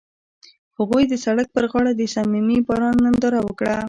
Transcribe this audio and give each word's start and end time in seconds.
هغوی 0.77 1.03
د 1.07 1.13
سړک 1.25 1.47
پر 1.55 1.65
غاړه 1.71 1.91
د 1.95 2.01
صمیمي 2.15 2.57
باران 2.67 2.95
ننداره 3.05 3.39
وکړه. 3.43 3.75